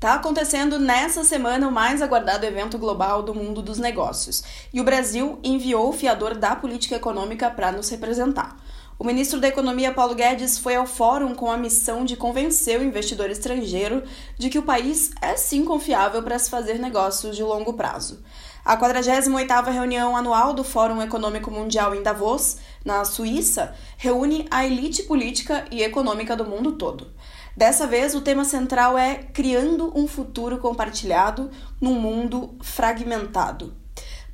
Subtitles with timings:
[0.00, 4.42] Está acontecendo nessa semana o mais aguardado evento global do mundo dos negócios,
[4.72, 8.56] e o Brasil enviou o fiador da política econômica para nos representar.
[8.98, 12.82] O ministro da Economia, Paulo Guedes, foi ao fórum com a missão de convencer o
[12.82, 14.02] investidor estrangeiro
[14.38, 18.24] de que o país é sim confiável para se fazer negócios de longo prazo.
[18.64, 25.02] A 48ª reunião anual do Fórum Econômico Mundial em Davos, na Suíça, reúne a elite
[25.02, 27.12] política e econômica do mundo todo.
[27.60, 33.74] Dessa vez, o tema central é Criando um Futuro Compartilhado num Mundo Fragmentado.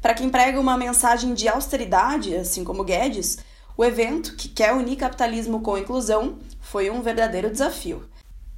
[0.01, 3.39] Para quem prega uma mensagem de austeridade, assim como Guedes,
[3.77, 8.09] o evento, que quer unir capitalismo com inclusão, foi um verdadeiro desafio.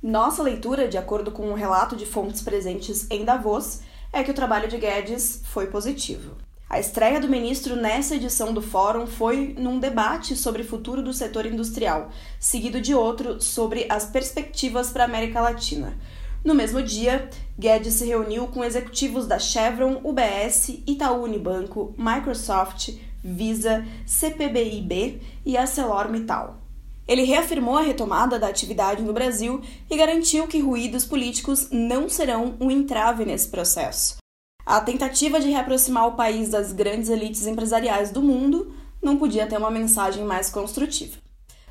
[0.03, 3.81] Nossa leitura, de acordo com um relato de fontes presentes em Davos,
[4.13, 6.37] é que o trabalho de Guedes foi positivo.
[6.71, 11.15] A estreia do ministro nessa edição do fórum foi num debate sobre o futuro do
[11.15, 15.97] setor industrial, seguido de outro sobre as perspectivas para a América Latina.
[16.45, 22.91] No mesmo dia, Guedes se reuniu com executivos da Chevron, UBS, Itaú Unibanco, Microsoft,
[23.25, 26.59] Visa, CPBIB e ArcelorMittal.
[27.09, 32.57] Ele reafirmou a retomada da atividade no Brasil e garantiu que ruídos políticos não serão
[32.61, 34.19] um entrave nesse processo.
[34.69, 39.57] A tentativa de reaproximar o país das grandes elites empresariais do mundo não podia ter
[39.57, 41.17] uma mensagem mais construtiva.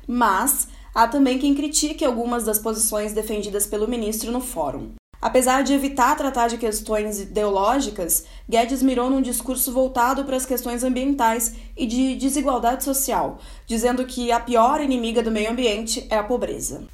[0.04, 4.94] Mas há também quem critique algumas das posições defendidas pelo ministro no fórum.
[5.22, 10.82] Apesar de evitar tratar de questões ideológicas, Guedes mirou num discurso voltado para as questões
[10.82, 16.24] ambientais e de desigualdade social, dizendo que a pior inimiga do meio ambiente é a
[16.24, 16.88] pobreza.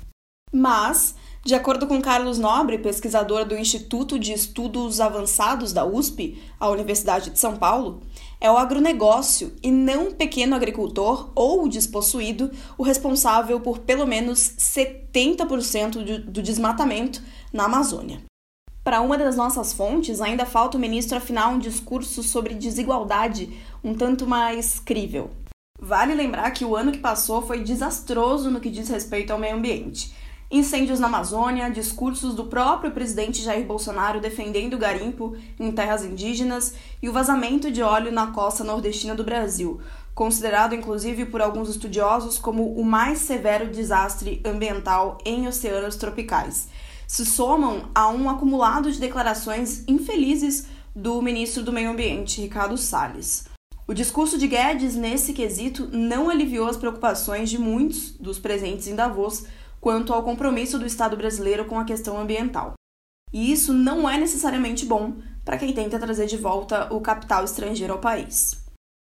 [0.52, 1.14] Mas
[1.44, 7.28] de acordo com Carlos Nobre, pesquisador do Instituto de Estudos Avançados da USP, a Universidade
[7.28, 8.00] de São Paulo,
[8.40, 14.54] é o agronegócio e não pequeno agricultor ou o despossuído o responsável por pelo menos
[14.58, 17.22] 70% do desmatamento
[17.52, 18.22] na Amazônia.
[18.82, 23.94] Para uma das nossas fontes, ainda falta o ministro afinar um discurso sobre desigualdade um
[23.94, 25.30] tanto mais crível.
[25.78, 29.56] Vale lembrar que o ano que passou foi desastroso no que diz respeito ao meio
[29.56, 30.23] ambiente.
[30.50, 36.74] Incêndios na Amazônia, discursos do próprio presidente Jair Bolsonaro defendendo o garimpo em terras indígenas
[37.02, 39.80] e o vazamento de óleo na costa nordestina do Brasil,
[40.14, 46.68] considerado inclusive por alguns estudiosos como o mais severo desastre ambiental em oceanos tropicais.
[47.06, 53.46] Se somam a um acumulado de declarações infelizes do ministro do Meio Ambiente, Ricardo Salles.
[53.86, 58.94] O discurso de Guedes nesse quesito não aliviou as preocupações de muitos dos presentes em
[58.94, 59.44] Davos
[59.84, 62.72] quanto ao compromisso do Estado brasileiro com a questão ambiental.
[63.30, 67.92] E isso não é necessariamente bom para quem tenta trazer de volta o capital estrangeiro
[67.92, 68.64] ao país.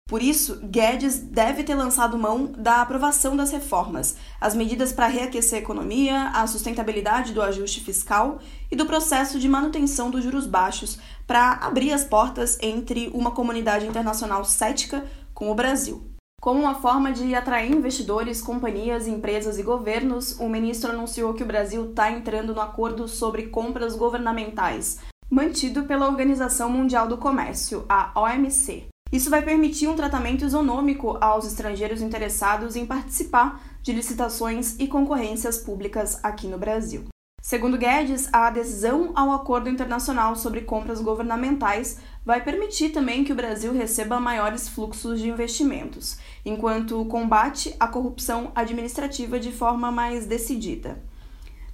[0.09, 5.59] Por isso, Guedes deve ter lançado mão da aprovação das reformas, as medidas para reaquecer
[5.59, 10.99] a economia, a sustentabilidade do ajuste fiscal e do processo de manutenção dos juros baixos
[11.25, 16.14] para abrir as portas entre uma comunidade internacional cética com o Brasil.
[16.41, 21.45] Como uma forma de atrair investidores, companhias, empresas e governos, o ministro anunciou que o
[21.45, 28.11] Brasil está entrando no acordo sobre compras governamentais, mantido pela Organização Mundial do Comércio, a
[28.19, 28.87] OMC.
[29.11, 35.57] Isso vai permitir um tratamento isonômico aos estrangeiros interessados em participar de licitações e concorrências
[35.57, 37.05] públicas aqui no Brasil.
[37.41, 43.35] Segundo Guedes, a adesão ao acordo internacional sobre compras governamentais vai permitir também que o
[43.35, 51.01] Brasil receba maiores fluxos de investimentos, enquanto combate a corrupção administrativa de forma mais decidida.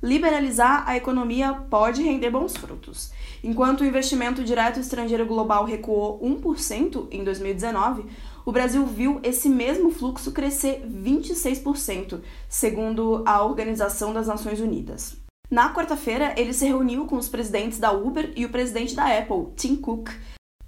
[0.04, 3.12] Liberalizar a economia pode render bons frutos.
[3.44, 8.06] Enquanto o investimento direto estrangeiro global recuou 1% em 2019,
[8.44, 12.20] o Brasil viu esse mesmo fluxo crescer 26%,
[12.50, 15.16] segundo a Organização das Nações Unidas.
[15.52, 19.54] Na quarta-feira, ele se reuniu com os presidentes da Uber e o presidente da Apple,
[19.56, 20.10] Tim Cook,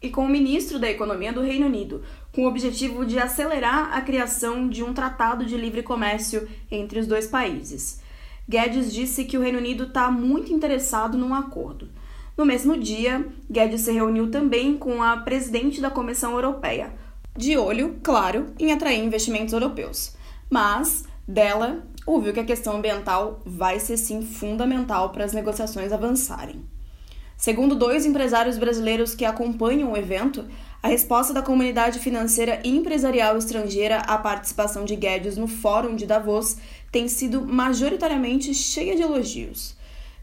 [0.03, 2.03] e com o ministro da Economia do Reino Unido,
[2.33, 7.07] com o objetivo de acelerar a criação de um tratado de livre comércio entre os
[7.07, 8.01] dois países.
[8.47, 11.87] Guedes disse que o Reino Unido está muito interessado num acordo.
[12.35, 16.93] No mesmo dia, Guedes se reuniu também com a presidente da Comissão Europeia,
[17.37, 20.17] de olho, claro, em atrair investimentos europeus.
[20.49, 26.72] Mas, dela, ouviu que a questão ambiental vai ser sim fundamental para as negociações avançarem.
[27.37, 30.45] Segundo dois empresários brasileiros que acompanham o evento,
[30.81, 36.05] a resposta da comunidade financeira e empresarial estrangeira à participação de Guedes no Fórum de
[36.05, 36.57] Davos
[36.91, 39.75] tem sido majoritariamente cheia de elogios.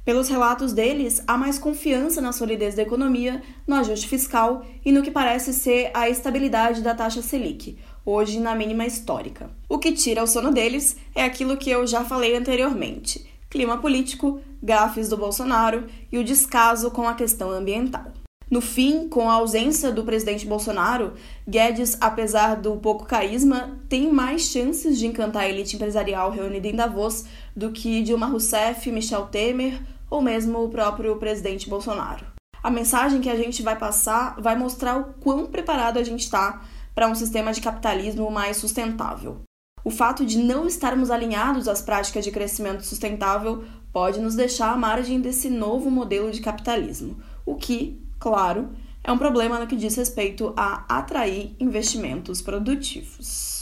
[0.04, 5.02] Pelos relatos deles, há mais confiança na solidez da economia, no ajuste fiscal e no
[5.02, 9.50] que parece ser a estabilidade da taxa Selic, hoje na mínima histórica.
[9.68, 14.40] O que tira o sono deles é aquilo que eu já falei anteriormente: clima político,
[14.62, 18.12] gafes do Bolsonaro e o descaso com a questão ambiental.
[18.50, 21.12] No fim, com a ausência do presidente Bolsonaro,
[21.46, 26.74] Guedes, apesar do pouco carisma, tem mais chances de encantar a elite empresarial reunida em
[26.74, 32.26] Davos do que Dilma Rousseff, Michel Temer ou mesmo o próprio presidente Bolsonaro.
[32.60, 36.60] A mensagem que a gente vai passar vai mostrar o quão preparado a gente está
[36.92, 39.42] para um sistema de capitalismo mais sustentável.
[39.82, 44.76] O fato de não estarmos alinhados às práticas de crescimento sustentável pode nos deixar à
[44.76, 48.70] margem desse novo modelo de capitalismo, o que, claro,
[49.02, 53.59] é um problema no que diz respeito a atrair investimentos produtivos.